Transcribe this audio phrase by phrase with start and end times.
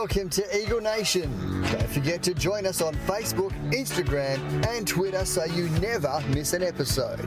[0.00, 1.28] Welcome to Eagle Nation.
[1.72, 6.62] Don't forget to join us on Facebook, Instagram, and Twitter so you never miss an
[6.62, 7.18] episode.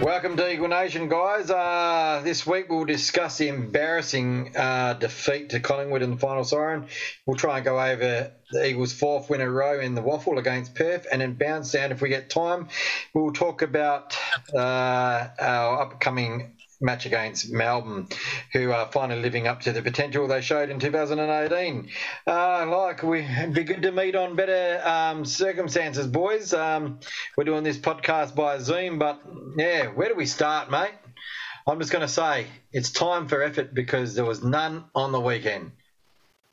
[0.00, 1.50] Welcome to Eagle Nation, guys.
[1.50, 6.86] Uh, this week we'll discuss the embarrassing uh, defeat to Collingwood in the final siren.
[7.26, 10.38] We'll try and go over the Eagles' fourth win in a row in the waffle
[10.38, 12.68] against Perth, and then bounce down if we get time.
[13.14, 14.16] We'll talk about
[14.54, 18.08] uh, our upcoming match against Melbourne,
[18.52, 21.88] who are finally living up to the potential they showed in 2018.
[22.26, 26.52] Uh, like, we, it'd be good to meet on better um, circumstances, boys.
[26.52, 27.00] Um,
[27.36, 29.22] we're doing this podcast by Zoom, but
[29.56, 30.94] yeah, where do we start, mate?
[31.66, 35.20] I'm just going to say it's time for effort because there was none on the
[35.20, 35.72] weekend.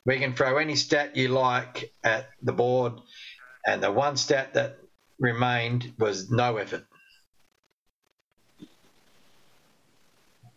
[0.06, 2.94] We can throw any stat you like at the board,
[3.66, 4.78] and the one stat that
[5.18, 6.86] remained was no effort.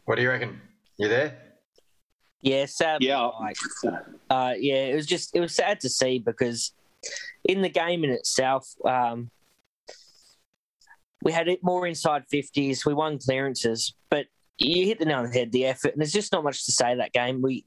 [0.05, 0.59] What do you reckon?
[0.98, 1.38] You there?
[2.41, 3.21] Yeah, sadly, Yeah.
[3.40, 3.55] like,
[4.29, 6.73] uh, yeah, it was just it was sad to see because
[7.45, 9.32] in the game in itself, um,
[11.21, 12.85] we had it more inside fifties.
[12.85, 14.26] We won clearances, but
[14.57, 15.51] you hit the nail on the head.
[15.54, 17.41] The effort, and there's just not much to say that game.
[17.41, 17.65] We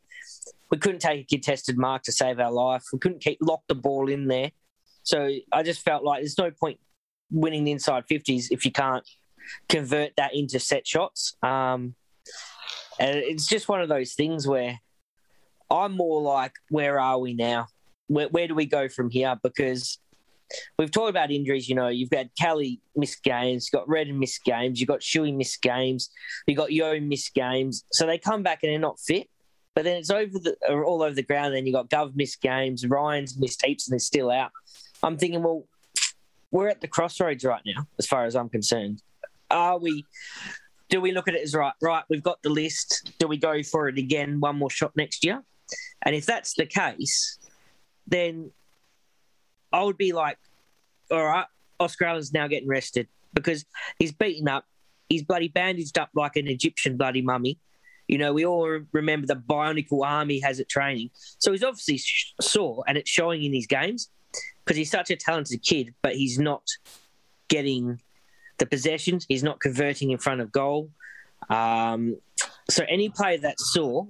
[0.70, 2.82] we couldn't take a contested mark to save our life.
[2.92, 4.50] We couldn't keep lock the ball in there.
[5.04, 6.78] So I just felt like there's no point
[7.30, 9.08] winning the inside fifties if you can't
[9.70, 11.34] convert that into set shots.
[11.42, 11.94] Um,
[12.98, 14.80] and it's just one of those things where
[15.70, 17.66] I'm more like, where are we now?
[18.08, 19.36] Where, where do we go from here?
[19.42, 19.98] Because
[20.78, 21.68] we've talked about injuries.
[21.68, 25.36] You know, you've got Kelly missed games, you've got Redden missed games, you've got Shuey
[25.36, 26.10] missed games,
[26.46, 27.84] you've got Yo missed games.
[27.92, 29.28] So they come back and they're not fit.
[29.74, 31.54] But then it's over the all over the ground.
[31.54, 34.50] Then you've got Gov missed games, Ryan's missed heaps, and they're still out.
[35.02, 35.64] I'm thinking, well,
[36.50, 39.02] we're at the crossroads right now, as far as I'm concerned.
[39.50, 40.06] Are we?
[40.88, 41.72] Do we look at it as right?
[41.82, 43.12] Right, we've got the list.
[43.18, 45.42] Do we go for it again, one more shot next year?
[46.04, 47.38] And if that's the case,
[48.06, 48.50] then
[49.72, 50.38] I would be like,
[51.10, 51.46] all right,
[51.80, 53.64] Oscar Allen's now getting rested because
[53.98, 54.64] he's beaten up.
[55.08, 57.58] He's bloody bandaged up like an Egyptian bloody mummy.
[58.08, 61.10] You know, we all remember the bionicle army has at training.
[61.38, 62.00] So he's obviously
[62.40, 64.10] sore, and it's showing in his games
[64.64, 66.62] because he's such a talented kid, but he's not
[67.48, 68.00] getting
[68.58, 69.26] the possessions.
[69.28, 70.90] He's not converting in front of goal.
[71.50, 72.16] Um,
[72.68, 74.06] so any player that saw,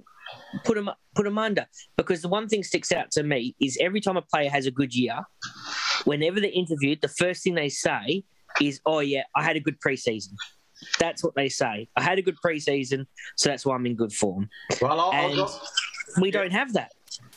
[0.64, 4.00] put him put him under because the one thing sticks out to me is every
[4.00, 5.20] time a player has a good year,
[6.04, 8.24] whenever they're interviewed, the first thing they say
[8.60, 10.32] is, "Oh yeah, I had a good preseason."
[10.98, 11.88] That's what they say.
[11.96, 14.48] I had a good preseason, so that's why I'm in good form.
[14.82, 15.60] Well, I'll, I'll,
[16.20, 16.92] we don't have that.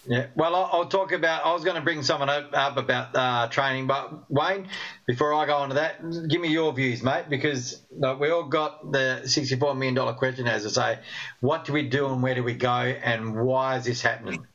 [0.06, 1.46] Yeah, well, I'll, I'll talk about.
[1.46, 4.68] I was going to bring someone up, up about uh, training, but Wayne,
[5.06, 8.92] before I go on to that, give me your views, mate, because we all got
[8.92, 11.00] the sixty-four million dollar question, as I say.
[11.42, 14.48] What do we do and where do we go, and why is this happening?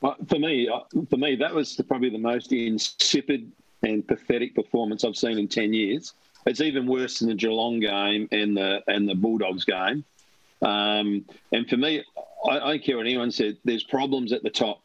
[0.00, 0.80] Well, for me, uh,
[1.10, 3.52] for me, that was the, probably the most insipid
[3.82, 6.14] and pathetic performance I've seen in ten years.
[6.46, 10.04] It's even worse than the Geelong game and the and the Bulldogs game.
[10.62, 12.02] Um, and for me,
[12.44, 13.56] I, I don't care what anyone said.
[13.64, 14.80] There's problems at the top.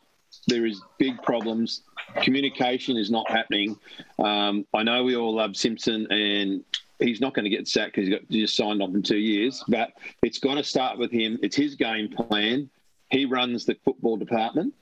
[0.47, 1.81] There is big problems.
[2.21, 3.77] Communication is not happening.
[4.19, 6.63] Um, I know we all love Simpson, and
[6.99, 9.17] he's not going to get sacked because he's got he just signed off in two
[9.17, 9.63] years.
[9.67, 11.39] But it's got to start with him.
[11.41, 12.69] It's his game plan.
[13.09, 14.73] He runs the football department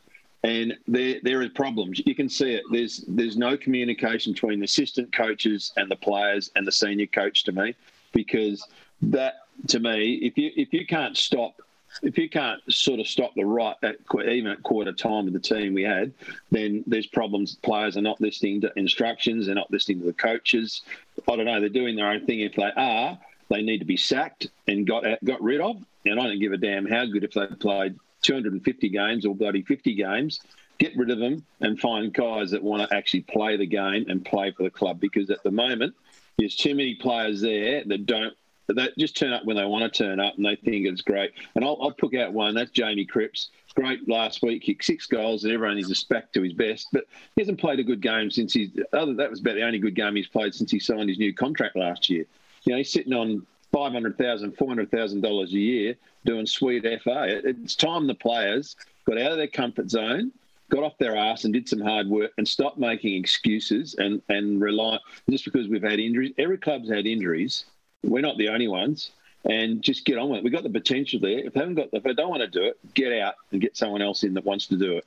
[0.44, 2.02] and there there are problems.
[2.06, 2.64] You can see it.
[2.72, 7.44] There's there's no communication between the assistant coaches and the players and the senior coach
[7.46, 7.76] to me,
[8.14, 8.66] because
[9.02, 11.56] that to me, if you if you can't stop,
[12.02, 15.40] if you can't sort of stop the right at, even at quarter time of the
[15.40, 16.14] team we had,
[16.52, 17.56] then there's problems.
[17.56, 19.46] Players are not listening to instructions.
[19.46, 20.82] They're not listening to the coaches.
[21.28, 21.60] I don't know.
[21.60, 22.42] They're doing their own thing.
[22.42, 23.18] If they are,
[23.50, 25.78] they need to be sacked and got got rid of.
[26.06, 29.62] And I don't give a damn how good if they played 250 games or bloody
[29.62, 30.40] 50 games.
[30.78, 34.24] Get rid of them and find guys that want to actually play the game and
[34.24, 35.00] play for the club.
[35.00, 35.96] Because at the moment,
[36.38, 38.34] there's too many players there that don't.
[38.68, 41.32] That just turn up when they want to turn up and they think it's great.
[41.56, 42.54] And I'll, I'll pick out one.
[42.54, 43.50] That's Jamie Cripps.
[43.76, 46.88] Great last week, kicked six goals, and everyone is just back to his best.
[46.92, 47.06] But
[47.36, 48.72] he hasn't played a good game since he's.
[48.92, 51.34] Other that was about the only good game he's played since he signed his new
[51.34, 52.26] contract last year.
[52.66, 55.96] You know, he's sitting on five hundred thousand, four hundred thousand dollars a year
[56.26, 57.42] doing sweet FA.
[57.48, 58.76] It's time the players
[59.06, 60.32] got out of their comfort zone,
[60.70, 64.62] got off their ass, and did some hard work, and stopped making excuses and and
[64.62, 65.00] rely
[65.30, 66.34] just because we've had injuries.
[66.38, 67.66] Every club's had injuries.
[68.04, 69.12] We're not the only ones.
[69.46, 70.44] And just get on with it.
[70.44, 71.40] We've got the potential there.
[71.40, 73.78] If they haven't got, if they don't want to do it, get out and get
[73.78, 75.06] someone else in that wants to do it.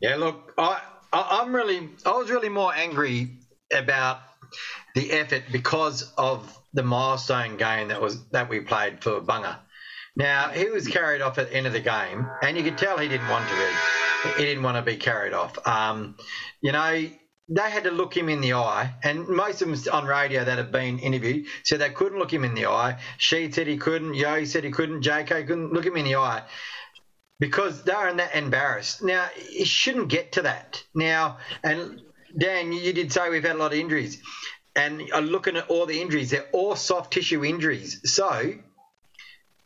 [0.00, 0.80] Yeah, look, I,
[1.12, 3.30] I I'm really, I was really more angry
[3.72, 4.20] about
[4.94, 9.56] the effort because of the milestone game that was that we played for Bunga.
[10.16, 12.98] Now he was carried off at the end of the game, and you could tell
[12.98, 14.32] he didn't want to be.
[14.36, 15.66] He didn't want to be carried off.
[15.66, 16.16] Um,
[16.60, 17.08] you know,
[17.52, 20.58] they had to look him in the eye, and most of them on radio that
[20.58, 23.00] have been interviewed said they couldn't look him in the eye.
[23.18, 24.14] She said he couldn't.
[24.14, 25.02] Yo said he couldn't.
[25.02, 26.44] JK couldn't look him in the eye
[27.40, 29.02] because they were that embarrassed.
[29.02, 30.84] Now it shouldn't get to that.
[30.94, 32.00] Now and
[32.38, 34.22] Dan, you did say we've had a lot of injuries,
[34.76, 38.00] and looking at all the injuries, they're all soft tissue injuries.
[38.04, 38.54] So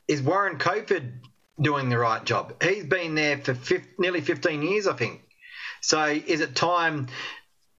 [0.08, 1.12] is Warren Cofer
[1.60, 2.62] doing the right job?
[2.62, 5.20] He's been there for 50, nearly 15 years, I think.
[5.82, 7.08] So is it time?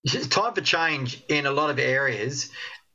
[0.05, 2.49] It's time for change in a lot of areas.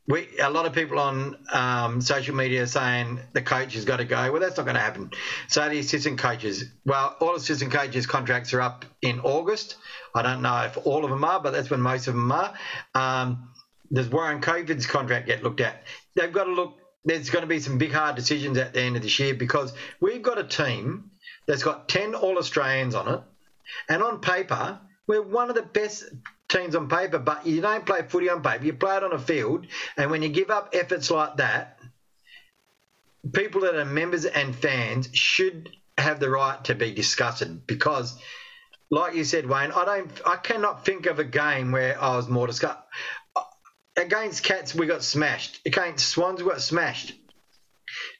[0.06, 4.04] We, a lot of people on um, social media saying the coach has got to
[4.04, 4.32] go.
[4.32, 5.10] Well, that's not going to happen.
[5.48, 9.76] So the assistant coaches, well, all assistant coaches' contracts are up in August.
[10.14, 12.54] I don't know if all of them are, but that's when most of them are.
[12.94, 13.50] Um,
[13.92, 15.82] does Warren Cofer's contract get looked at?
[16.16, 16.78] They've got to look.
[17.04, 19.72] There's going to be some big hard decisions at the end of this year because
[20.00, 21.10] we've got a team
[21.46, 23.20] that's got 10 All Australians on it,
[23.88, 26.04] and on paper, we're one of the best
[26.50, 28.64] teams on paper, but you don't play footy on paper.
[28.64, 29.66] You play it on a field,
[29.96, 31.78] and when you give up efforts like that,
[33.32, 38.18] people that are members and fans should have the right to be disgusted because,
[38.90, 42.28] like you said, Wayne, I don't, I cannot think of a game where I was
[42.28, 42.82] more disgusted.
[43.96, 45.60] Against Cats, we got smashed.
[45.66, 47.12] Against Swans, we got smashed.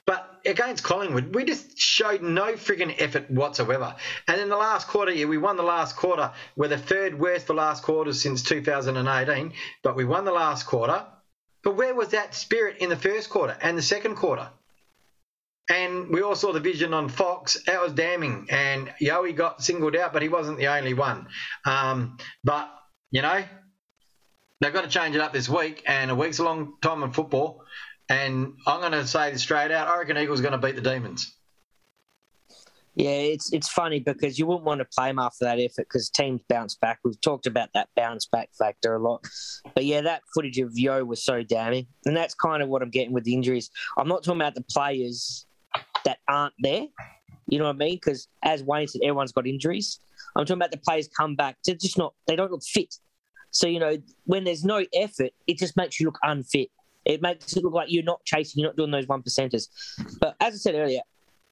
[0.07, 3.95] But against Collingwood, we just showed no frigging effort whatsoever.
[4.27, 6.33] And in the last quarter, yeah, we won the last quarter.
[6.57, 9.53] We're the third worst for last quarters since 2018,
[9.83, 11.05] but we won the last quarter.
[11.63, 14.51] But where was that spirit in the first quarter and the second quarter?
[15.71, 17.63] And we all saw the vision on Fox.
[17.67, 18.49] That was damning.
[18.51, 21.29] And Yowie got singled out, but he wasn't the only one.
[21.65, 22.69] Um, but,
[23.13, 23.45] you know,
[24.61, 25.85] they've got to change it up this week.
[25.87, 27.63] And a week's a long time in football.
[28.11, 29.89] And I'm going to say straight out.
[29.89, 31.33] I reckon Eagles going to beat the Demons.
[32.97, 36.11] Yeah, it's it's funny because you wouldn't want to play them after that effort because
[36.11, 36.99] teams bounce back.
[37.05, 39.25] We've talked about that bounce back factor a lot.
[39.77, 41.87] But yeah, that footage of Yo was so damning.
[42.05, 43.71] And that's kind of what I'm getting with the injuries.
[43.97, 45.47] I'm not talking about the players
[46.05, 46.87] that aren't there.
[47.47, 47.95] You know what I mean?
[47.95, 50.01] Because as Wayne said, everyone's got injuries.
[50.35, 51.59] I'm talking about the players come back.
[51.65, 52.97] They're just not, they don't look fit.
[53.53, 56.71] So, you know, when there's no effort, it just makes you look unfit.
[57.05, 59.69] It makes it look like you're not chasing, you're not doing those one percenters.
[60.21, 61.01] But as I said earlier,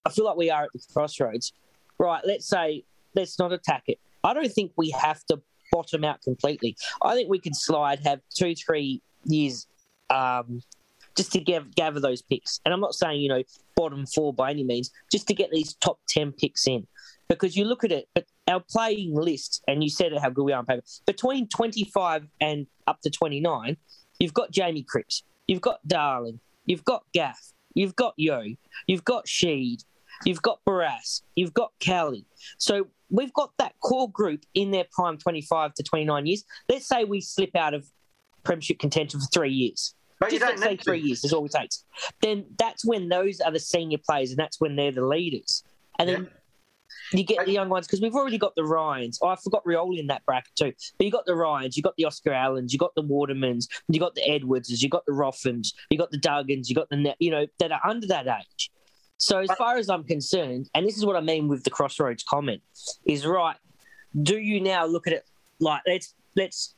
[0.05, 1.53] I feel like we are at the crossroads.
[1.99, 2.85] Right, let's say
[3.15, 3.99] let's not attack it.
[4.23, 5.41] I don't think we have to
[5.73, 6.77] bottom out completely.
[7.03, 9.67] I think we can slide, have two, three years
[10.11, 10.63] um,
[11.17, 12.61] just to give, gather those picks.
[12.65, 13.43] And I'm not saying, you know,
[13.77, 16.87] bottom four by any means, just to get these top 10 picks in.
[17.29, 20.45] Because you look at it, but our playing list, and you said it how good
[20.45, 23.77] we are on paper, between 25 and up to 29,
[24.19, 26.41] you've got Jamie Cripps, You've got Darling.
[26.67, 27.53] You've got Gaff.
[27.75, 28.43] You've got Yo.
[28.87, 29.83] You've got Sheed.
[30.25, 31.23] You've got Barrass.
[31.35, 32.27] You've got Kelly.
[32.59, 36.45] So we've got that core group in their prime 25 to 29 years.
[36.69, 37.87] Let's say we slip out of
[38.45, 39.95] premiership contention for three years.
[40.21, 41.85] But Just let's say three years is all it takes.
[42.21, 45.63] Then that's when those are the senior players and that's when they're the leaders.
[45.99, 46.29] And then
[47.13, 49.19] you get the young ones because we've already got the Ryans.
[49.23, 50.73] Oh, I forgot Rioli in that bracket too.
[50.97, 54.01] But you got the Ryans, you got the Oscar Allens, you got the Watermans, you
[54.01, 57.31] got the Edwardses, you got the Roffins, you got the Duggans, you got the you
[57.31, 58.71] know that are under that age.
[59.17, 62.23] So as far as I'm concerned, and this is what I mean with the crossroads
[62.23, 62.63] comment,
[63.05, 63.57] is right.
[64.23, 65.25] Do you now look at it
[65.61, 66.75] like let's let's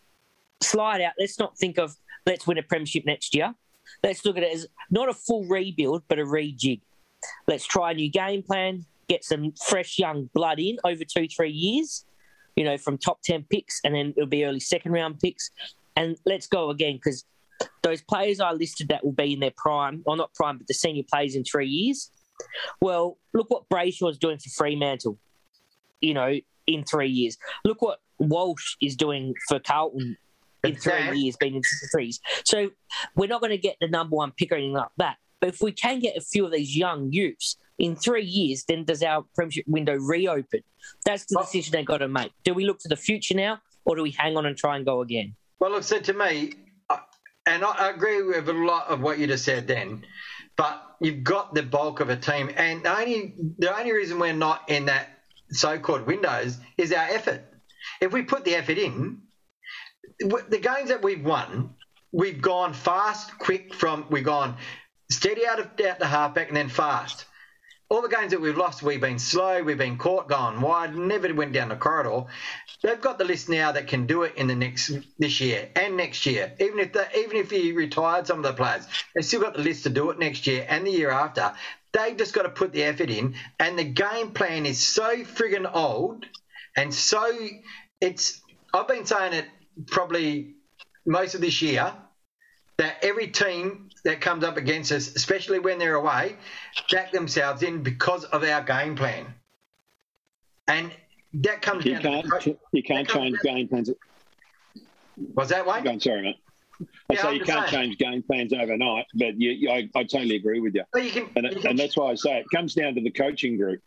[0.62, 1.12] slide out.
[1.18, 1.96] Let's not think of
[2.26, 3.54] let's win a premiership next year.
[4.02, 6.80] Let's look at it as not a full rebuild, but a rejig.
[7.46, 11.50] Let's try a new game plan get some fresh young blood in over two, three
[11.50, 12.06] years,
[12.54, 15.50] you know, from top 10 picks, and then it'll be early second round picks.
[15.96, 17.24] And let's go again because
[17.82, 20.74] those players I listed that will be in their prime, or not prime, but the
[20.74, 22.10] senior players in three years.
[22.80, 25.18] Well, look what Brayshaw's doing for Fremantle,
[26.00, 26.38] you know,
[26.68, 27.36] in three years.
[27.64, 30.16] Look what Walsh is doing for Carlton
[30.62, 31.62] in three years, being in
[31.92, 32.20] threes.
[32.44, 32.70] So
[33.16, 35.16] we're not going to get the number one pick or anything like that.
[35.40, 38.84] But if we can get a few of these young youths in three years, then
[38.84, 40.60] does our premiership window reopen?
[41.04, 42.30] That's the decision they've got to make.
[42.44, 44.84] Do we look to the future now, or do we hang on and try and
[44.84, 45.34] go again?
[45.58, 46.52] Well, look, said to me,
[47.46, 50.04] and I agree with a lot of what you just said then,
[50.56, 54.34] but you've got the bulk of a team, and the only the only reason we're
[54.34, 55.08] not in that
[55.49, 57.42] so-called windows is our effort.
[58.00, 59.22] If we put the effort in,
[60.18, 61.75] the games that we've won,
[62.12, 64.56] we've gone fast, quick from we've gone
[65.10, 67.25] steady out of out the halfback and then fast.
[67.90, 71.35] All the games that we've lost, we've been slow, we've been caught going wide, never
[71.35, 72.26] went down the corridor.
[72.82, 75.97] They've got the list now that can do it in the next this year and
[75.97, 76.52] next year.
[76.61, 79.62] Even if they, even if he retired some of the players, they've still got the
[79.62, 81.52] list to do it next year and the year after.
[81.92, 85.68] They've just got to put the effort in, and the game plan is so friggin'
[85.75, 86.25] old,
[86.76, 87.37] and so
[88.00, 88.40] it's.
[88.73, 89.47] I've been saying it
[89.88, 90.54] probably
[91.04, 91.92] most of this year
[92.76, 96.37] that every team that comes up against us, especially when they're away,
[96.90, 99.35] back themselves in because of our game plan.
[100.69, 100.92] And
[101.35, 103.90] that comes You down can't, to you can't change game plans.
[105.35, 105.78] Was that way?
[105.80, 106.37] On, sorry, mate.
[107.11, 107.85] I Yeah, say I'm you can't saying.
[107.85, 110.85] change game plans overnight, but you, you, I, I totally agree with you.
[110.95, 113.57] You can, And, you and that's why I say it comes down to the coaching
[113.59, 113.80] group.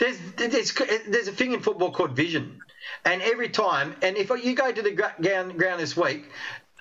[0.00, 0.74] there's, there's
[1.06, 2.60] there's a thing in football called vision,
[3.04, 6.24] and every time, and if you go to the ground this week,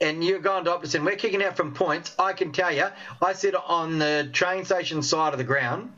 [0.01, 2.87] and you're going to Optus and we're kicking out from points, I can tell you,
[3.21, 5.91] I sit on the train station side of the ground.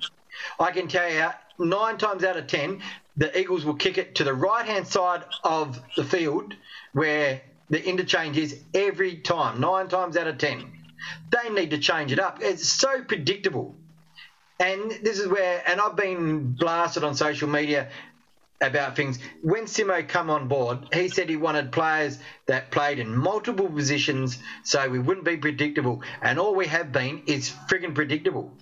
[0.60, 2.82] I can tell you, nine times out of ten,
[3.18, 6.54] the Eagles will kick it to the right hand side of the field
[6.94, 10.72] where the interchange is every time, nine times out of ten.
[11.32, 12.40] They need to change it up.
[12.42, 13.76] It's so predictable.
[14.60, 17.90] And this is where, and I've been blasted on social media
[18.62, 19.20] about things.
[19.42, 24.40] When Simo come on board, he said he wanted players that played in multiple positions
[24.64, 26.02] so we wouldn't be predictable.
[26.22, 28.54] And all we have been is friggin' predictable.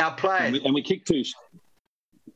[0.00, 1.22] Our And players, we, and we kick too.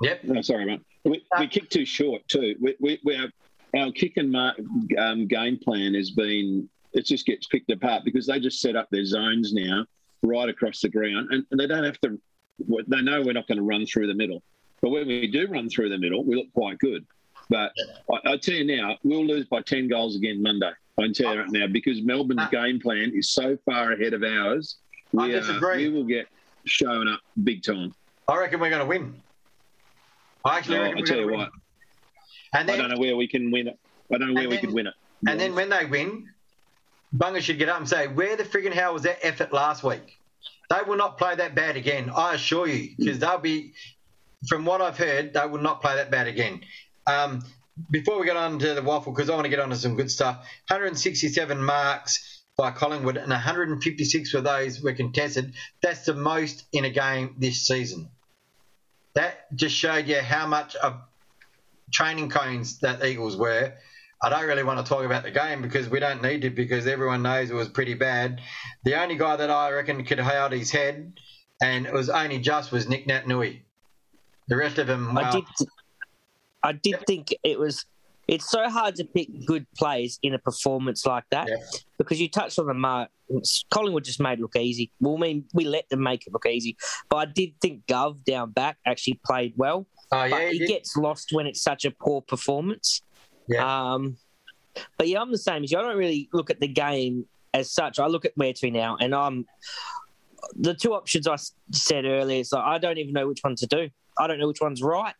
[0.02, 0.82] yep, No, sorry, mate.
[1.04, 2.54] We, we kick too short too.
[2.60, 3.30] We, we, we have,
[3.76, 4.54] our kick and mar-
[4.98, 8.86] um, game plan has been it just gets picked apart because they just set up
[8.90, 9.86] their zones now
[10.22, 12.20] right across the ground, and, and they don't have to.
[12.86, 14.42] They know we're not going to run through the middle,
[14.82, 17.06] but when we do run through the middle, we look quite good.
[17.48, 17.72] But
[18.12, 20.70] I, I tell you now, we'll lose by ten goals again Monday.
[20.98, 24.12] I can tell you right now because Melbourne's Uh, game plan is so far ahead
[24.12, 24.76] of ours.
[25.18, 25.88] I We, are, disagree.
[25.88, 26.26] we will get
[26.64, 27.94] shown up big time.
[28.28, 29.14] I reckon we're going to win.
[30.44, 31.38] I actually No, reckon I tell you win.
[31.38, 31.50] what,
[32.54, 33.78] And I don't know where we can win it.
[34.12, 34.94] I don't know where And we then- could win it.
[35.28, 36.28] and then when they win,
[37.16, 40.18] Bunga should get up and say, "Where the friggin' hell was that effort last week?"
[40.70, 42.10] They will not play that bad again.
[42.14, 43.74] I assure you, because they'll be,
[44.48, 46.62] from what I've heard, they will not play that bad again.
[47.06, 47.42] Um,
[47.90, 49.96] before we get on to the waffle, because I want to get on to some
[49.96, 50.36] good stuff.
[50.68, 55.54] 167 marks by Collingwood, and 156 of those were contested.
[55.82, 58.10] That's the most in a game this season.
[59.14, 60.94] That just showed you how much of
[61.92, 63.72] training cones that Eagles were.
[64.22, 66.86] I don't really want to talk about the game because we don't need to because
[66.86, 68.40] everyone knows it was pretty bad.
[68.84, 71.14] The only guy that I reckon could hold his head,
[71.60, 73.64] and it was only just, was Nick Nui.
[74.52, 75.44] The rest of them, well, I did.
[76.62, 77.86] I did think it was.
[78.28, 81.56] It's so hard to pick good plays in a performance like that Yeah.
[81.96, 83.08] because you touched on the mark.
[83.70, 84.90] Collingwood just made it look easy.
[85.00, 86.76] Well, I mean, we let them make it look easy,
[87.08, 89.86] but I did think Gov down back actually played well.
[90.12, 93.00] oh yeah, but he he gets lost when it's such a poor performance.
[93.48, 93.64] Yeah.
[93.94, 94.18] Um,
[94.98, 95.78] but yeah, I'm the same as you.
[95.78, 97.98] I don't really look at the game as such.
[97.98, 99.46] I look at where to now, and I'm
[100.56, 101.36] the two options I
[101.70, 102.44] said earlier.
[102.44, 103.88] So like I don't even know which one to do.
[104.22, 105.14] I don't know which one's right.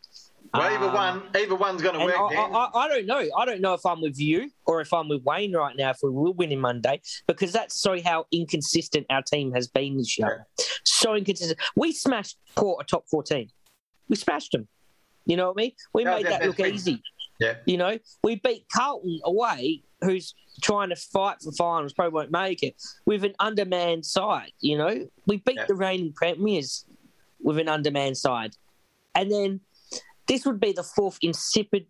[0.55, 2.15] well, either Um, one, either one's going to work.
[2.17, 3.27] I, I, I don't know.
[3.37, 5.91] I don't know if I'm with you or if I'm with Wayne right now.
[5.91, 9.97] If we will win in Monday, because that's so how inconsistent our team has been
[9.97, 10.47] this year.
[10.85, 11.59] So inconsistent.
[11.75, 13.49] We smashed Port, a top fourteen.
[14.09, 14.69] We smashed them.
[15.27, 15.73] You know what I mean?
[15.95, 16.75] We That made that look win.
[16.75, 17.03] easy.
[17.41, 17.55] Yeah.
[17.67, 22.63] You know, we beat Carlton away, who's trying to fight for finals, probably won't make
[22.63, 24.53] it, with an undermanned side.
[24.61, 25.65] You know, we beat Yeah.
[25.67, 26.85] the reigning premiers
[27.41, 28.55] with an undermanned side.
[29.15, 29.61] And then
[30.27, 31.87] this would be the fourth insipid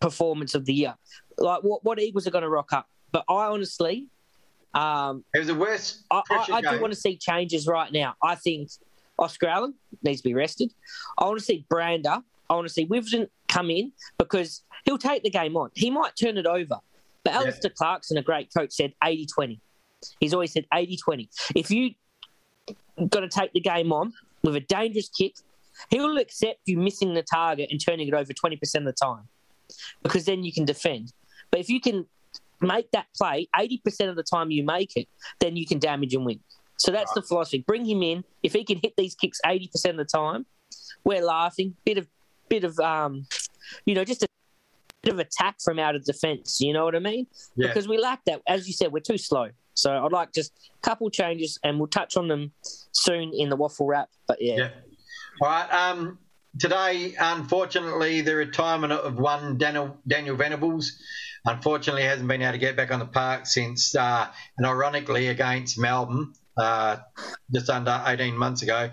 [0.00, 0.94] performance of the year.
[1.38, 2.88] Like, what, what Eagles are going to rock up?
[3.12, 4.06] But I honestly,
[4.74, 8.14] um, it was the worst I, I, I do want to see changes right now.
[8.22, 8.70] I think
[9.18, 10.72] Oscar Allen needs to be rested.
[11.18, 12.18] I want to see Brander.
[12.48, 15.70] I want to see Witherden come in because he'll take the game on.
[15.74, 16.76] He might turn it over.
[17.24, 17.40] But Yeah.
[17.40, 19.60] Alastair Clarkson, a great coach, said 80 20.
[20.20, 21.28] He's always said 80 20.
[21.54, 21.90] If you
[23.08, 25.34] got to take the game on with a dangerous kick,
[25.88, 29.28] he'll accept you missing the target and turning it over 20% of the time
[30.02, 31.12] because then you can defend.
[31.50, 32.06] But if you can
[32.60, 35.08] make that play 80% of the time you make it,
[35.38, 36.40] then you can damage and win.
[36.76, 37.64] So that's the philosophy.
[37.66, 38.24] Bring him in.
[38.42, 40.46] If he can hit these kicks 80% of the time,
[41.04, 41.76] we're laughing.
[41.84, 42.06] Bit of,
[42.48, 43.26] bit of, um,
[43.84, 44.28] you know, just a
[45.02, 46.60] bit of attack from out of defence.
[46.60, 47.26] You know what I mean?
[47.56, 47.68] Yeah.
[47.68, 48.40] Because we lack that.
[48.46, 49.50] As you said, we're too slow.
[49.74, 52.52] So I'd like just a couple changes, and we'll touch on them
[52.92, 54.08] soon in the waffle wrap.
[54.26, 54.70] But yeah, Yeah.
[55.42, 55.72] All right.
[55.72, 56.18] Um,
[56.58, 60.92] today, unfortunately, the retirement of one Daniel Daniel Venables.
[61.46, 64.28] Unfortunately, hasn't been able to get back on the park since, uh,
[64.58, 66.98] and ironically, against Melbourne, uh,
[67.50, 68.90] just under 18 months ago.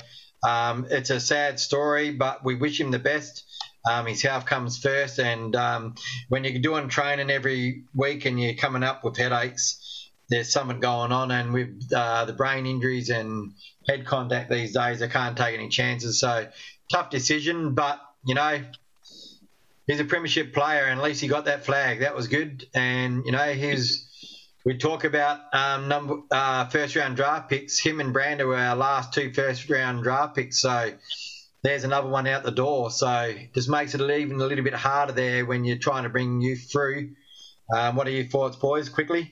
[0.47, 3.43] Um, it's a sad story, but we wish him the best.
[3.85, 5.95] Um, his health comes first, and um,
[6.29, 9.96] when you're doing training every week and you're coming up with headaches,
[10.29, 11.31] there's something going on.
[11.31, 13.53] And with uh, the brain injuries and
[13.87, 16.19] head contact these days, I can't take any chances.
[16.19, 16.47] So
[16.91, 18.61] tough decision, but you know,
[19.87, 22.01] he's a premiership player, and at least he got that flag.
[22.01, 24.05] That was good, and you know, he's.
[24.65, 27.79] We talk about um, number uh, first round draft picks.
[27.79, 30.91] Him and Brander were our last two first round draft picks, so
[31.63, 32.91] there's another one out the door.
[32.91, 36.41] So just makes it even a little bit harder there when you're trying to bring
[36.41, 37.11] youth through.
[37.73, 38.89] Um, what are your thoughts, boys?
[38.89, 39.31] Quickly.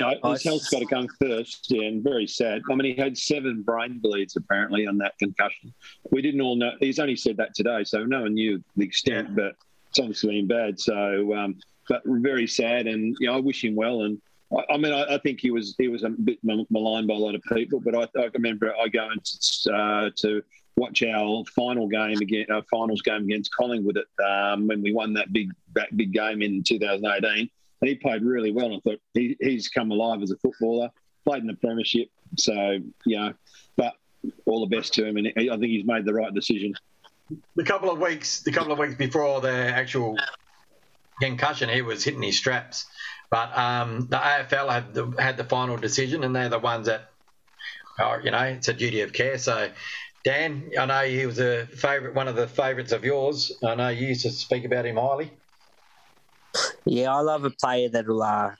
[0.00, 2.62] No, his health's got to come first, yeah, and very sad.
[2.70, 5.74] I mean, he had seven brain bleeds apparently on that concussion.
[6.10, 6.72] We didn't all know.
[6.80, 9.56] He's only said that today, so no one knew the extent, but
[9.90, 10.80] it's obviously been bad.
[10.80, 14.02] So, um, but very sad, and you know, I wish him well.
[14.02, 14.18] And
[14.56, 17.18] I, I mean, I, I, think he was he was a bit maligned by a
[17.18, 20.42] lot of people, but I, I remember I going to, uh, to
[20.76, 25.12] watch our final game again, our finals game against Collingwood at, um, when we won
[25.14, 27.50] that big that big game in 2018
[27.80, 28.74] he played really well.
[28.74, 30.90] I thought he, he's come alive as a footballer,
[31.24, 32.08] played in the Premiership.
[32.36, 33.34] So, know,
[33.76, 33.94] but
[34.46, 35.16] all the best to him.
[35.16, 36.74] And I think he's made the right decision.
[37.56, 40.16] The couple of weeks, the couple of weeks before the actual
[41.20, 42.86] concussion, he was hitting his straps.
[43.30, 47.10] But um, the AFL had the, had the final decision, and they're the ones that,
[47.98, 49.38] are, you know, it's a duty of care.
[49.38, 49.70] So,
[50.24, 53.52] Dan, I know he was a favourite, one of the favourites of yours.
[53.64, 55.30] I know you used to speak about him highly.
[56.84, 58.52] Yeah, I love a player that'll uh,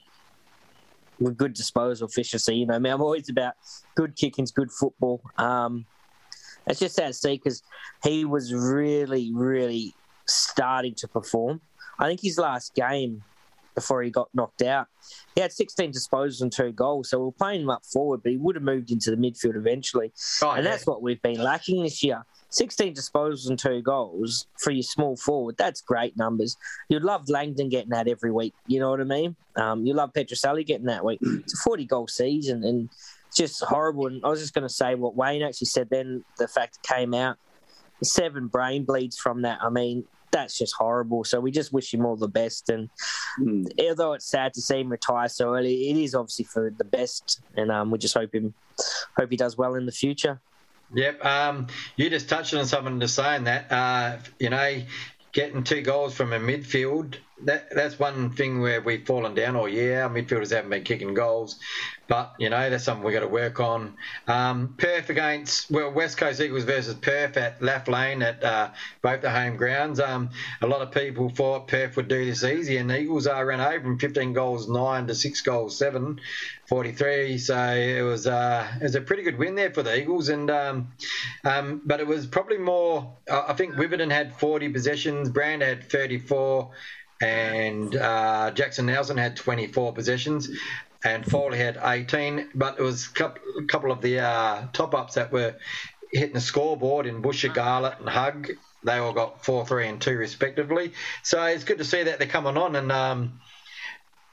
[1.19, 2.57] with good disposal efficiency.
[2.57, 3.55] You know, I mean, I'm always about
[3.95, 5.21] good kicking's good football.
[5.37, 5.87] Um,
[6.67, 7.63] it's just sad to see because
[8.03, 9.95] he was really, really
[10.27, 11.61] starting to perform.
[11.99, 13.23] I think his last game
[13.75, 14.89] before he got knocked out,
[15.35, 17.11] he had 16 disposals and two goals.
[17.11, 19.57] So we are playing him up forward, but he would have moved into the midfield
[19.57, 20.13] eventually.
[20.43, 20.71] Oh, and yeah.
[20.71, 22.25] that's what we've been lacking this year.
[22.51, 25.57] 16 disposals and two goals for your small forward.
[25.57, 26.57] That's great numbers.
[26.89, 28.55] You'd love Langdon getting that every week.
[28.67, 29.37] You know what I mean?
[29.57, 31.21] Um, you love Petruccelle getting that week.
[31.23, 32.89] It's a 40 goal season and
[33.29, 34.09] it's just horrible.
[34.09, 36.87] And I was just going to say what Wayne actually said then, the fact it
[36.87, 37.39] came out,
[38.03, 39.59] seven brain bleeds from that.
[39.63, 41.25] I mean, that's just horrible.
[41.25, 42.69] So we just wish him all the best.
[42.69, 42.89] And
[43.39, 43.67] mm.
[43.81, 47.41] although it's sad to see him retire so early, it is obviously for the best.
[47.57, 48.55] And um, we just hope him
[49.17, 50.41] hope he does well in the future.
[50.93, 51.25] Yep.
[51.25, 53.71] Um, you just touched on something to saying that.
[53.71, 54.83] Uh, you know,
[55.33, 59.69] getting two goals from a midfield that that's one thing where we've fallen down all
[59.69, 60.03] year.
[60.03, 61.59] Our midfielders haven't been kicking goals,
[62.09, 63.97] but you know that's something we've got to work on.
[64.27, 68.71] Um, Perth against well West Coast Eagles versus Perth at Lathlain at uh,
[69.03, 70.01] both the home grounds.
[70.01, 73.45] Um, a lot of people thought Perth would do this easy, and the Eagles are
[73.45, 76.21] ran over from 15 goals nine to six goals seven.
[76.71, 77.37] 43.
[77.39, 80.49] So it was uh, it was a pretty good win there for the Eagles, and
[80.53, 80.93] um,
[81.45, 83.13] um, but it was probably more.
[83.29, 86.71] I think Witherden had 40 possessions, Brand had 34,
[87.21, 90.49] and uh, Jackson Nelson had 24 possessions,
[91.05, 92.51] and Foley had 18.
[92.55, 95.57] But it was a couple, of the uh, top ups that were
[96.13, 98.49] hitting the scoreboard in Busher, Garlett, and Hug.
[98.83, 100.93] They all got four, three, and two respectively.
[101.23, 102.91] So it's good to see that they're coming on and.
[102.91, 103.41] Um,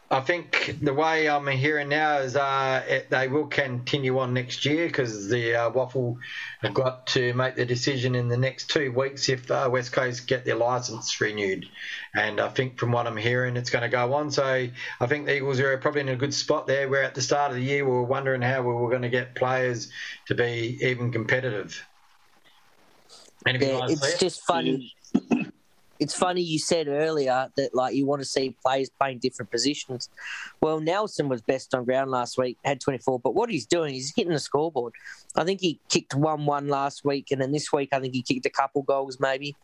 [0.09, 4.63] I think the way I'm hearing now is uh, it, they will continue on next
[4.63, 6.17] year because the uh, WAFL
[6.61, 10.25] have got to make the decision in the next two weeks if uh, West Coast
[10.25, 11.65] get their licence renewed.
[12.15, 14.31] And I think from what I'm hearing, it's going to go on.
[14.31, 16.87] So I think the Eagles are probably in a good spot there.
[16.87, 19.09] Where at the start of the year we were wondering how we were going to
[19.09, 19.91] get players
[20.27, 21.85] to be even competitive.
[23.45, 24.93] yeah, it's just funny
[25.99, 30.09] it's funny you said earlier that like you want to see players playing different positions.
[30.61, 34.13] Well, Nelson was best on ground last week, had 24, but what he's doing is
[34.15, 34.93] hitting the scoreboard.
[35.35, 38.21] I think he kicked 1 1 last week, and then this week I think he
[38.21, 39.55] kicked a couple goals maybe.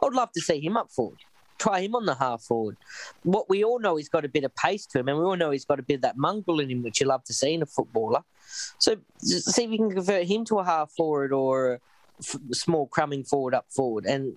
[0.00, 1.18] I would love to see him up forward.
[1.58, 2.76] Try him on the half forward.
[3.24, 5.36] What we all know, he's got a bit of pace to him, and we all
[5.36, 7.54] know he's got a bit of that mongrel in him, which you love to see
[7.54, 8.22] in a footballer.
[8.78, 11.80] So see if you can convert him to a half forward or
[12.20, 14.06] a small crumbing forward up forward.
[14.06, 14.36] And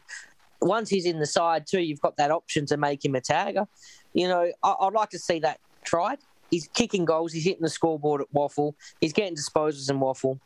[0.62, 3.67] once he's in the side too, you've got that option to make him a tagger.
[4.13, 6.19] You know, I, would like to see that tried.
[6.50, 7.32] He's kicking goals.
[7.32, 8.74] He's hitting the scoreboard at WAFL.
[9.00, 10.39] He's getting disposals in WAFL.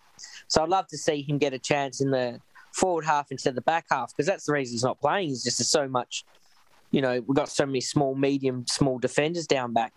[0.47, 2.39] So I'd love to see him get a chance in the
[2.73, 5.29] forward half instead of the back half because that's the reason he's not playing.
[5.29, 6.23] He's just so much.
[6.91, 9.93] You know, we've got so many small, medium, small defenders down back.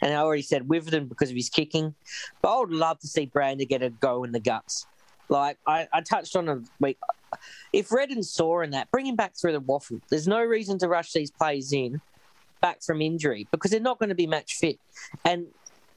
[0.00, 1.94] And I already said Witherden because of his kicking.
[2.40, 4.86] But I would love to see Brander get a go in the guts.
[5.28, 6.98] Like I, I touched on a week.
[7.72, 10.00] If Redden saw in that, bring him back through the waffle.
[10.08, 12.00] There's no reason to rush these players in
[12.60, 14.78] back from injury because they're not going to be match fit.
[15.24, 15.46] And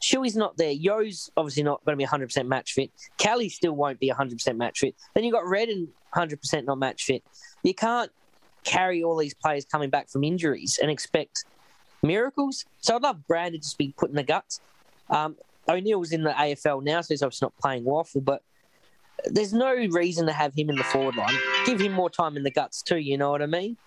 [0.02, 0.72] Shuey's not there.
[0.72, 2.92] Yo's obviously not going to be 100% match fit.
[3.18, 4.96] Kelly still won't be 100% match fit.
[5.14, 7.24] Then you've got Redden 100% not match fit.
[7.64, 8.12] You can't
[8.64, 11.46] carry all these players coming back from injuries and expect
[12.02, 12.66] miracles.
[12.80, 14.60] So I'd love Brand to just be put in the guts.
[15.10, 15.36] Um,
[15.68, 18.42] O'Neill's in the AFL now, so he's obviously not playing waffle, but
[19.26, 21.34] there's no reason to have him in the forward line.
[21.66, 23.78] Give him more time in the guts too, you know what I mean?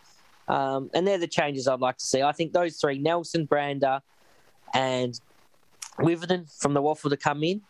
[0.48, 2.22] Um, and they're the changes I'd like to see.
[2.22, 4.00] I think those three, Nelson, Brander,
[4.74, 5.18] and
[5.98, 7.62] Witherden from the waffle to come in.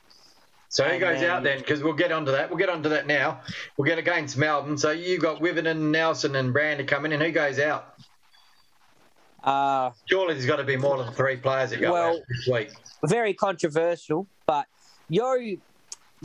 [0.68, 1.58] So who goes out then?
[1.58, 2.50] Because we'll get onto that.
[2.50, 3.40] We'll get onto that now.
[3.76, 4.76] We'll get against Melbourne.
[4.76, 7.22] So you've got Witherden, Nelson, and Brander coming in.
[7.22, 7.94] And who goes out?
[9.44, 12.48] Uh, Surely there's got to be more than three players that go Well- out this
[12.52, 12.70] week.
[13.04, 14.66] very controversial, but
[15.08, 15.36] Yo,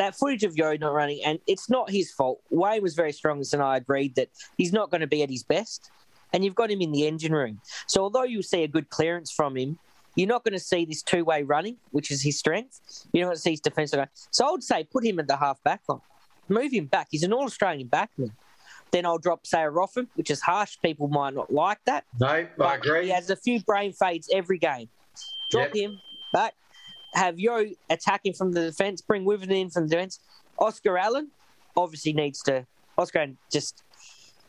[0.02, 2.42] that footage of Yo not running, and it's not his fault.
[2.50, 5.44] Wayne was very strong, and I agreed that he's not going to be at his
[5.44, 5.92] best,
[6.34, 7.62] and you've got him in the engine room.
[7.88, 9.78] So although you'll see a good clearance from him,
[10.16, 12.82] you're not going to see this two-way running, which is his strength.
[13.14, 14.00] You're not going to see his defensive.
[14.00, 14.10] line.
[14.32, 16.02] So I would say put him at the half back line,
[16.50, 17.08] move him back.
[17.12, 18.32] He's an All-Australian backman.
[18.92, 20.78] Then I'll drop say a Rotham, which is harsh.
[20.84, 22.06] People might not like that.
[22.20, 23.06] No, I agree.
[23.06, 24.90] He has a few brain fades every game.
[25.52, 25.76] Drop Yep.
[25.76, 26.02] him
[26.34, 26.56] back.
[27.14, 29.02] Have Yo attacking from the defence.
[29.02, 30.20] Bring Witherden in from the defence.
[30.60, 31.30] Oscar Allen
[31.76, 32.66] obviously needs to.
[32.98, 33.84] Oscar Allen just.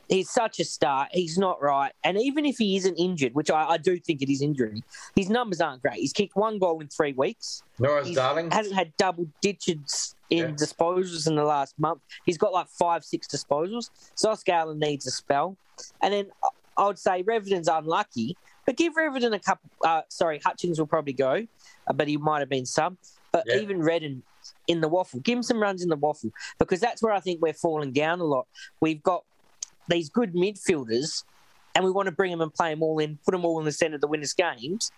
[0.09, 1.09] He's such a star.
[1.12, 1.92] He's not right.
[2.05, 4.83] And even if he isn't injured, which I, I do think it is injury,
[5.16, 5.94] his numbers aren't great.
[5.94, 7.62] He's kicked one goal in three weeks.
[7.79, 8.51] Norris He Darling.
[8.51, 10.46] hasn't had double digits in Yeah.
[10.51, 12.03] disposals in the last month.
[12.27, 13.88] He's got like five, six disposals.
[14.14, 15.57] So Oscar Allen needs a spell.
[16.03, 18.37] And then I- I would say Revenant's unlucky,
[18.72, 19.70] but give Revenant a couple.
[19.85, 21.46] Uh, sorry, Hutchings will probably go,
[21.87, 22.96] uh, but he might have been sub.
[23.32, 23.56] But Yeah.
[23.58, 24.22] even Redden
[24.66, 27.40] in the waffle, give him some runs in the waffle because that's where I think
[27.42, 28.46] we're falling down a lot.
[28.80, 29.24] We've got
[29.88, 31.24] these good midfielders,
[31.74, 33.64] and we want to bring them and play them all in, put them all in
[33.64, 34.90] the centre of the winners' games.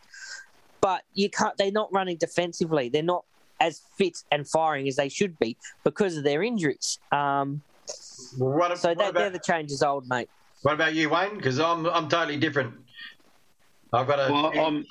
[0.80, 1.56] But you can't.
[1.56, 2.88] They're not running defensively.
[2.88, 3.24] They're not
[3.60, 6.98] as fit and firing as they should be because of their injuries.
[7.12, 7.62] Um,
[8.38, 10.28] Well, what, so what that, they're the changes I would make.
[10.62, 11.36] what about you, Wayne?
[11.36, 12.74] Because I'm I'm totally different.
[13.94, 14.32] I've got to.
[14.32, 14.82] Well,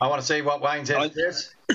[0.00, 1.54] I want to see what Wayne says.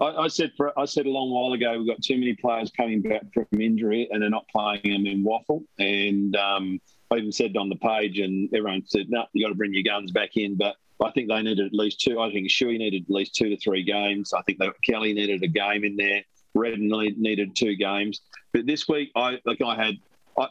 [0.00, 2.70] I- I, said for, I said a long while ago we've got too many players
[2.74, 5.62] coming back from injury and they're not playing them in waffle.
[5.78, 6.80] And um,
[7.10, 9.82] I even said on the page, and everyone said, "No, you got to bring your
[9.82, 12.20] guns back in." But I think they needed at least two.
[12.20, 14.32] I think Shuey needed at least two to three games.
[14.32, 16.22] I think that Kelly needed a game in there.
[16.54, 18.20] Redden need- needed two games.
[18.52, 19.94] But this week, I like I had.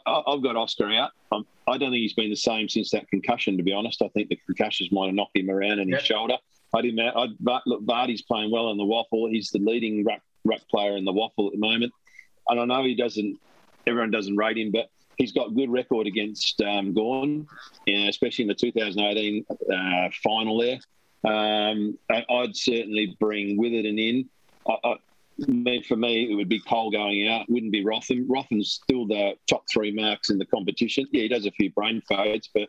[0.06, 1.10] I, I've got Oscar out.
[1.32, 3.56] Um, I don't think he's been the same since that concussion.
[3.56, 5.98] To be honest, I think the concussions might have knocked him around in Yep.
[6.00, 6.36] his shoulder.
[6.74, 7.00] I didn't.
[7.00, 9.28] I, but look, Vardy's playing well in the waffle.
[9.28, 11.92] He's the leading ruck, ruck player in the waffle at the moment.
[12.48, 13.38] And I know he doesn't.
[13.86, 17.46] Everyone doesn't rate him, but he's got good record against um, Gawn,
[17.86, 20.78] you know, especially in the 2018 uh, final there.
[21.24, 24.28] Um, I'd certainly bring Witherden in.
[24.68, 24.94] I, I,
[25.48, 27.48] me, for me, it would be Cole going out.
[27.48, 28.26] Wouldn't be Rotham.
[28.28, 31.06] Rotham's still the top three marks in the competition.
[31.12, 32.68] Yeah, he does a few brain fades, but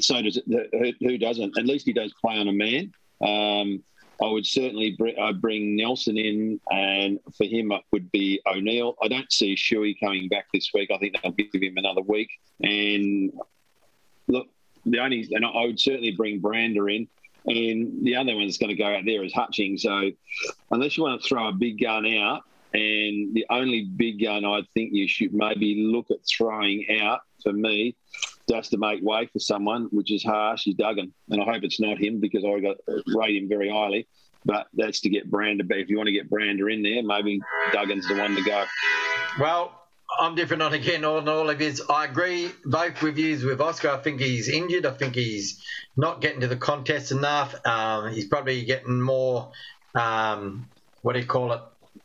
[0.00, 0.44] so does it.
[0.46, 1.58] Who, who doesn't?
[1.58, 2.92] At least he does play on a man.
[3.20, 3.82] Um,
[4.22, 8.96] I would certainly bring, I'd bring Nelson in, and for him it would be O'Neill.
[9.02, 10.90] I don't see Shuey coming back this week.
[10.92, 12.28] I think they'll give him another week.
[12.62, 13.32] And
[14.28, 14.48] look,
[14.84, 17.08] the only and I would certainly bring Brander in,
[17.46, 19.78] and the other one that's going to go out there is Hutching.
[19.78, 20.10] So
[20.70, 24.62] unless you want to throw a big gun out, and the only big gun I
[24.74, 27.96] think you should maybe look at throwing out for me
[28.48, 31.12] just to make way for someone, which is harsh, is Duggan.
[31.30, 34.06] And I hope it's not him because I got uh, rate him very highly.
[34.44, 35.78] But that's to get Brander back.
[35.78, 37.40] If you want to get Brander in there, maybe
[37.72, 38.64] Duggan's the one to go.
[39.38, 39.79] Well,
[40.18, 41.82] I'm different on again on all of his.
[41.88, 43.90] I agree both yous with Oscar.
[43.90, 44.84] I think he's injured.
[44.84, 45.62] I think he's
[45.96, 47.54] not getting to the contest enough.
[47.66, 49.52] Um, he's probably getting more,
[49.94, 50.68] um,
[51.02, 51.60] what do you call it,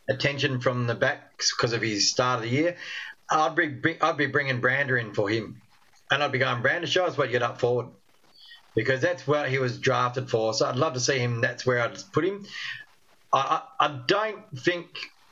[0.08, 2.78] attention from the backs because of his start of the year.
[3.30, 5.62] I'd be I'd be bringing Brander in for him,
[6.12, 6.88] and I'd be going Brander.
[6.88, 7.88] Show us what you get up forward,
[8.76, 10.54] because that's what he was drafted for.
[10.54, 11.42] So I'd love to see him.
[11.42, 12.46] That's where I'd put him.
[13.34, 14.88] I, I, I don't think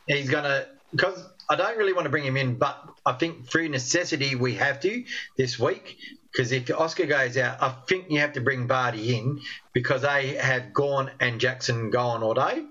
[0.08, 3.50] he's going to, because I don't really want to bring him in, but I think
[3.50, 5.04] through necessity we have to
[5.38, 5.98] this week.
[6.32, 9.40] Because if Oscar goes out, I think you have to bring Barty in
[9.74, 12.64] because they have gone and Jackson gone all day.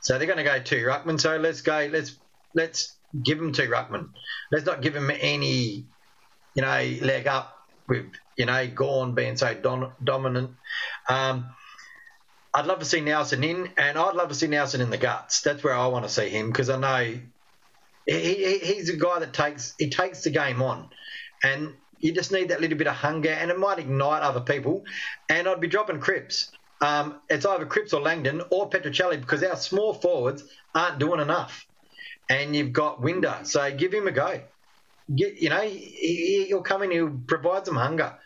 [0.00, 1.20] So they're going to go two ruckman.
[1.20, 1.88] So let's go.
[1.92, 2.16] Let's
[2.54, 4.10] let's give them two ruckman.
[4.50, 5.86] Let's not give him any,
[6.54, 7.54] you know, leg up
[7.88, 10.52] with you know Gawn being so don- dominant.
[11.06, 11.50] Um,
[12.54, 15.42] I'd love to see Nelson in, and I'd love to see Nelson in the guts.
[15.42, 17.20] That's where I want to see him because I know
[18.18, 20.88] he, he, he's a guy that takes he takes the game on,
[21.42, 24.84] and you just need that little bit of hunger, and it might ignite other people.
[25.28, 26.50] And I'd be dropping Cripps.
[26.80, 30.44] um, it's either Cripps or Langdon or Petruccelle because our small forwards
[30.74, 31.66] aren't doing enough.
[32.28, 34.40] And you've got Winder, so give him a go.
[35.14, 38.16] Get, you know, he, he'll come in, he'll provide some hunger.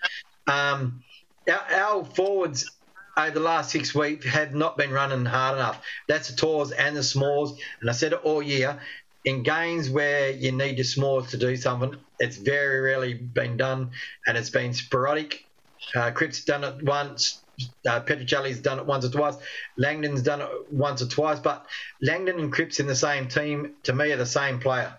[0.47, 1.03] Um,
[1.49, 2.71] our, our forwards
[3.17, 5.83] over the last six weeks have not been running hard enough.
[6.07, 7.59] That's the tall's and the smalls.
[7.81, 8.79] And I said it all year.
[9.25, 13.91] In games where you need your smalls to do something, it's very rarely been done,
[14.27, 15.47] and it's been sporadic.
[15.95, 17.41] Uh, Cripps done it once.
[17.89, 19.37] Uh, Petruccelle's done it once or twice.
[19.77, 21.39] Langdon's done it once or twice.
[21.39, 21.67] But
[22.03, 24.95] Langdon and Cripps in the same team, to me, are the same player.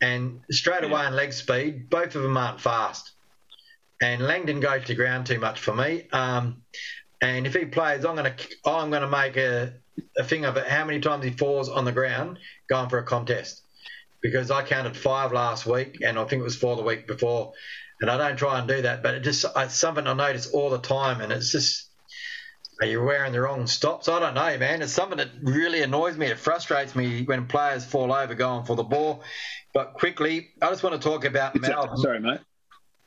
[0.00, 3.12] And straight away in leg speed, both of them aren't fast
[4.00, 6.06] and Langdon goes to ground too much for me.
[6.12, 6.62] Um,
[7.20, 9.72] and if he plays, I'm going to I'm going to make a,
[10.16, 10.66] a thing of it.
[10.66, 13.62] How many times he falls on the ground going for a contest?
[14.20, 17.52] Because I counted five last week, and I think it was four the week before.
[18.00, 20.70] And I don't try and do that, but it just it's something I notice all
[20.70, 21.86] the time, and it's just.
[22.80, 24.08] Are you wearing the wrong stops?
[24.08, 24.82] I don't know, man.
[24.82, 26.26] It's something that really annoys me.
[26.26, 29.24] It frustrates me when players fall over going for the ball.
[29.74, 31.96] But quickly, I just want to talk about Mal.
[31.96, 32.38] Sorry, mate.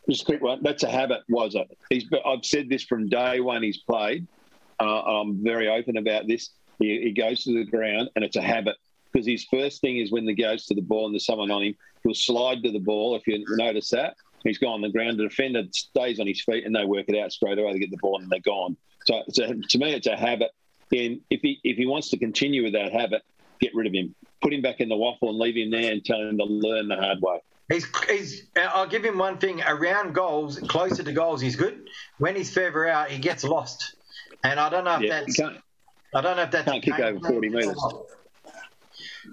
[0.10, 0.62] Just a quick one.
[0.62, 1.70] That's a habit, was it?
[1.90, 4.28] He's, I've said this from day one he's played.
[4.82, 6.50] Uh, I'm very open about this.
[6.82, 8.76] He, he, goes to the ground, and it's a habit
[9.12, 11.64] because his first thing is when he goes to the ball and there's someone on
[11.64, 13.16] him, he'll slide to the ball.
[13.16, 15.20] If you notice that, he's gone on the ground.
[15.20, 17.74] The defender stays on his feet, and they work it out straight away.
[17.74, 18.78] They get the ball, and they're gone.
[19.06, 20.52] So a, to me, it's a habit.
[20.92, 23.22] And if he if he wants to continue with that habit,
[23.60, 24.16] get rid of him.
[24.42, 26.88] Put him back in the waffle and leave him there and tell him to learn
[26.88, 27.40] the hard way.
[27.72, 29.62] He's, he's, uh, I'll give him one thing.
[29.62, 31.88] Around goals, closer to goals, he's good.
[32.18, 33.96] When he's further out, he gets lost.
[34.44, 35.40] And I don't know if yeah, that's.
[36.14, 36.70] I don't know if that's.
[36.70, 37.78] Can't kick over forty metres.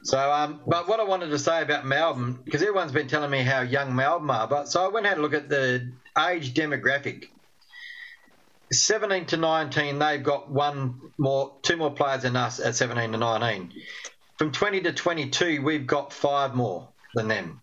[0.03, 3.43] So, um, but what I wanted to say about Melbourne, because everyone's been telling me
[3.43, 6.55] how young Melbourne are, but so I went and had a look at the age
[6.55, 7.29] demographic.
[8.71, 13.19] 17 to 19, they've got one more, two more players than us at 17 to
[13.19, 13.73] 19.
[14.37, 17.61] From 20 to 22, we've got five more than them.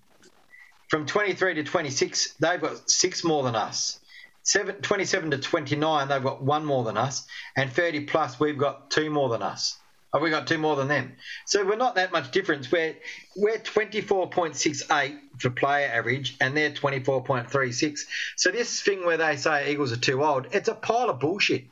[0.90, 4.00] From 23 to 26, they've got six more than us.
[4.46, 7.26] Seven, 27 to 29, they've got one more than us.
[7.58, 9.76] And 30 plus, we've got two more than us.
[10.14, 11.16] Oh, we got two more than them.
[11.48, 12.72] So we're not that much difference.
[12.72, 12.96] We're,
[13.36, 18.02] we're 24.68 for player average, and they're 24.36.
[18.36, 21.66] So this thing where they say Eagles are too old, it's a pile of bullshit.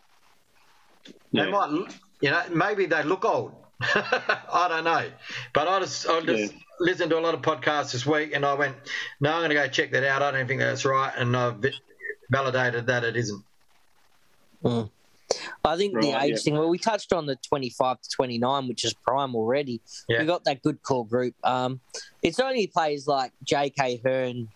[1.32, 1.46] Yeah.
[1.46, 3.54] They might, you know, maybe they look old.
[3.82, 5.12] I don't know.
[5.54, 8.46] But I just, I just, yeah listened to a lot of podcasts this week, and
[8.46, 8.76] I went,
[9.22, 10.22] "No, I'm going to go check that out.
[10.22, 11.62] I don't think that's right," and I've
[12.34, 13.44] validated that it isn't.
[14.64, 14.90] Mm.
[15.64, 16.38] I think right, the age yeah.
[16.38, 16.54] thing.
[16.56, 19.82] Well, we touched on the 25 to 29, which is prime already.
[20.08, 20.20] Yeah.
[20.20, 21.36] We got that good core group.
[21.44, 21.80] Um,
[22.22, 24.02] it's only players like J.K.
[24.04, 24.50] Hurn,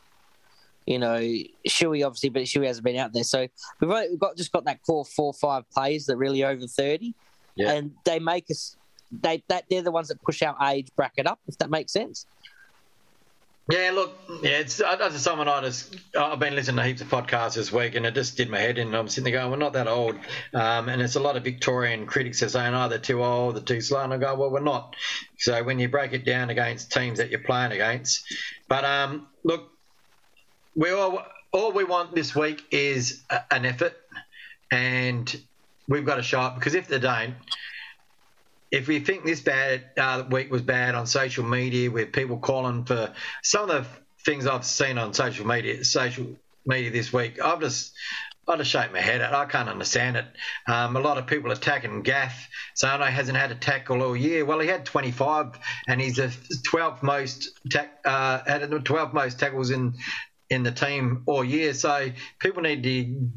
[0.85, 1.19] you know,
[1.67, 3.23] Shuey obviously, but Shuey hasn't been out there.
[3.23, 3.47] So
[3.79, 7.13] we've, we've got just got that core four five players that really over 30,
[7.55, 7.73] yeah.
[7.73, 8.75] and they make us
[9.11, 12.25] they that they're the ones that push our age bracket up, if that makes sense.
[13.69, 17.55] Yeah, look, yeah, it's that's someone I just I've been listening to heaps of podcasts
[17.55, 18.95] this week, and it just did my head in.
[18.95, 20.15] I'm sitting there going, "We're not that old,"
[20.53, 23.63] um, and it's a lot of Victorian critics are saying, "Oh, they're too old, they're
[23.63, 24.95] too slow," and I go, "Well, we're not."
[25.37, 28.33] So when you break it down against teams that you're playing against,
[28.69, 29.69] but um, look,
[30.73, 33.97] we all all we want this week is a, an effort,
[34.71, 35.41] and
[35.89, 37.35] we've got to show up because if they don't,
[38.71, 42.85] if we think this bad uh, week was bad on social media with people calling
[42.85, 43.89] for some of the
[44.25, 46.27] things I've seen on social media, social
[46.65, 47.93] media this week, I've just
[48.49, 49.33] I just shake my head at.
[49.33, 50.25] I can't understand it.
[50.67, 52.47] Um, a lot of people attacking Gaff,
[52.79, 54.45] he hasn't had a tackle all year.
[54.45, 56.33] Well, he had 25, and he's the
[56.71, 59.95] 12th most tack, uh, had the 12th most tackles in
[60.49, 61.73] in the team all year.
[61.73, 63.29] So people need to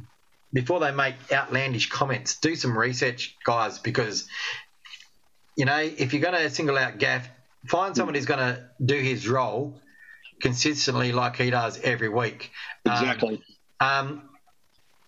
[0.53, 4.29] before they make outlandish comments, do some research, guys, because
[5.61, 7.29] you know, if you're going to single out Gaff,
[7.67, 9.79] find someone who's going to do his role
[10.41, 12.51] consistently like he does every week.
[12.87, 13.43] Exactly.
[13.79, 14.23] Um, um,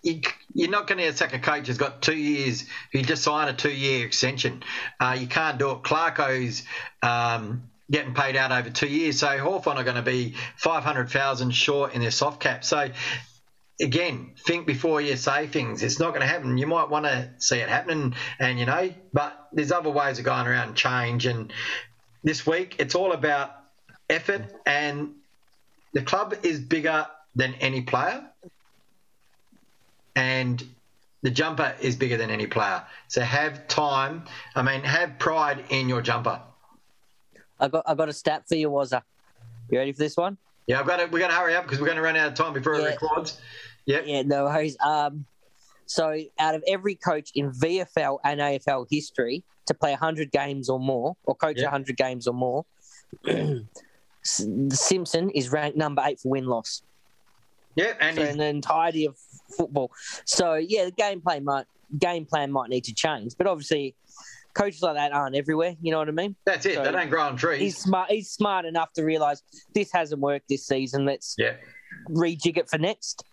[0.02, 0.20] you,
[0.62, 3.54] are not going to sack a coach who's got two years, who just signed a
[3.54, 4.62] two-year extension.
[5.00, 5.78] Uh, you can't do it.
[5.84, 6.64] Clarko's
[7.02, 11.94] um, getting paid out over two years, so Hawthorn are going to be 500,000 short
[11.94, 12.62] in their soft cap.
[12.62, 12.90] So
[13.80, 15.82] again, think before you say things.
[15.82, 16.58] It's not going to happen.
[16.58, 20.24] You might want to see it happening, and you know, but there's other ways of
[20.24, 21.26] going around change.
[21.26, 21.52] And
[22.22, 23.50] this week, it's all about
[24.08, 25.14] effort, and
[25.92, 28.24] the club is bigger than any player,
[30.14, 30.62] and
[31.22, 32.82] the jumper is bigger than any player.
[33.08, 34.24] So have time.
[34.54, 36.40] I mean, have pride in your jumper.
[37.58, 39.02] I got I got a stat for you, Wazza.
[39.70, 40.36] You ready for this one?
[40.66, 41.06] Yeah, I've got to.
[41.06, 42.86] We got to hurry up because we're going to run out of time before yeah.
[42.86, 43.40] it records.
[43.86, 44.00] Yeah.
[44.04, 44.76] Yeah, no worries.
[44.80, 45.26] Um,
[45.86, 50.78] So, out of every coach in VFL and AFL history to play 100 games or
[50.78, 51.64] more, or coach Yeah.
[51.64, 52.64] 100 games or more,
[54.22, 56.82] Simpson is ranked number eight for win loss.
[57.74, 59.16] Yeah, and So in the entirety of
[59.56, 59.90] football.
[60.24, 61.66] So yeah, the gameplay might
[61.98, 63.94] game plan might need to change, but obviously
[64.54, 65.74] coaches like that aren't everywhere.
[65.80, 66.36] You know what I mean?
[66.44, 66.74] that's it.
[66.74, 67.60] so they don't grow on trees.
[67.60, 68.10] He's smart.
[68.10, 69.42] He's smart enough to realize
[69.74, 71.04] this hasn't worked this season.
[71.04, 71.54] Let's yeah,
[72.08, 73.24] rejig it for next.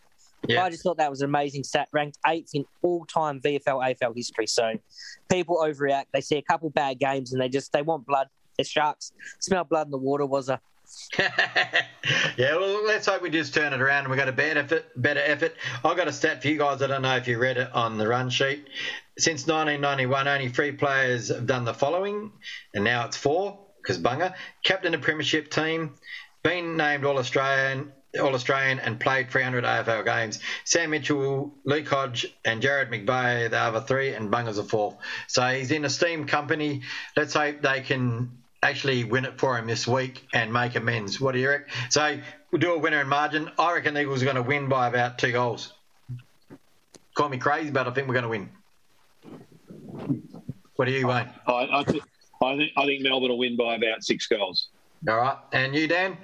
[0.47, 0.63] yeah.
[0.63, 4.47] I just thought that was an amazing stat, ranked eighth in all-time VFL AFL history.
[4.47, 4.73] So
[5.29, 6.05] people overreact.
[6.13, 8.27] They see a couple bad games and they just they want blood.
[8.57, 9.11] They're sharks.
[9.39, 10.59] Smell blood in the water was a
[11.19, 14.85] yeah, well, let's hope we just turn it around and we got a better effort.
[14.95, 15.55] Better effort.
[15.83, 16.81] I've got a stat for you guys.
[16.81, 18.67] I don't know if you read it on the run sheet.
[19.17, 22.31] Since 1991, only three players have done the following,
[22.73, 25.95] and now it's four because Bunga captain a premiership team,
[26.43, 27.91] been named All Australian.
[28.19, 30.39] All Australian and played 300 AFL games.
[30.63, 34.95] Sam Mitchell, Luke Hodge, and Jarrad McVeigh, the other three, and Bunga's a fourth.
[35.27, 36.81] So he's in esteemed company.
[37.15, 41.19] Let's hope they can actually win it for him this week and make amends.
[41.19, 41.67] What do you reckon?
[41.89, 42.19] So
[42.51, 43.49] we'll do a winner in margin.
[43.57, 45.73] I reckon Eagles are going to win by about two goals.
[47.13, 48.49] Call me crazy, but I think we're going to win.
[50.75, 51.29] What do you, Wayne?
[51.47, 52.03] I, I, th-
[52.41, 54.69] I think I think Melbourne will win by about six goals.
[55.07, 55.37] All right.
[55.51, 56.17] And you, Dan?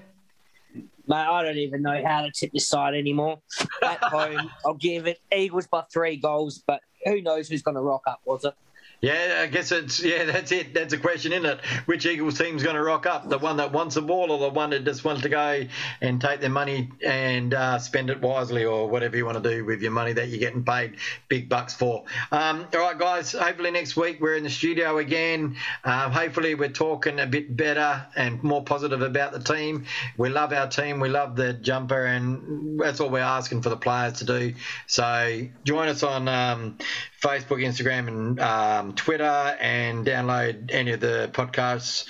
[1.07, 3.39] Mate, I don't even know how to tip this side anymore.
[3.83, 7.81] At home, I'll give it Eagles by three goals, but who knows who's going to
[7.81, 8.55] rock up, was it?
[9.01, 10.25] Yeah, I guess it's yeah.
[10.35, 10.73] That's it.
[10.73, 11.65] That's a question, isn't it?
[11.85, 13.29] Which Eagles team's going to rock up?
[13.29, 15.65] The one that wants the ball, or the one that just wants to go
[16.01, 19.65] and take their money and uh, spend it wisely, or whatever you want to do
[19.65, 20.95] with your money that you're getting paid
[21.27, 22.05] big bucks for.
[22.31, 23.33] Um, all right, guys.
[23.33, 25.57] Hopefully next week we're in the studio again.
[25.83, 29.85] Um, hopefully we're talking a bit better and more positive about the team.
[30.17, 30.99] We love our team.
[30.99, 34.53] We love the jumper, and that's all we're asking for the players to do.
[34.87, 36.77] So join us on um,
[37.25, 42.05] Facebook, Instagram, and um, Twitter, and download any of the podcasts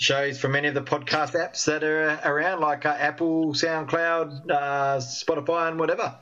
[0.00, 4.96] shows from any of the podcast apps that are around, like uh, Apple, SoundCloud, uh,
[4.96, 6.16] Spotify, and whatever.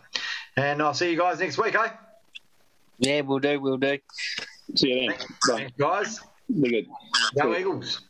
[0.56, 1.88] And I'll see you guys next week, eh?
[2.98, 3.98] Yeah, we'll do, we'll do.
[4.74, 5.18] See you then.
[5.48, 5.56] Bye.
[5.56, 6.20] Thanks, guys.
[6.60, 6.86] Be good.
[7.40, 8.00] Go Eagles.